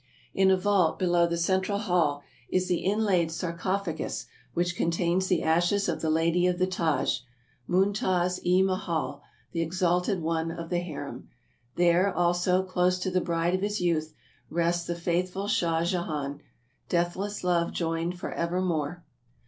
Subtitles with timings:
[0.33, 5.87] In a vault below the central hall is the inlaid sarcophagus which contains the ashes
[5.87, 7.19] of the lady of the Taj—
[7.69, 11.29] Moontaz i Mahal, the Exalted One of the Harem.
[11.75, 14.15] There, also, close to the bride of his youth,
[14.49, 16.41] rests the faithful Shah Jehan.
[16.89, 19.03] Deathless love joined forevermore.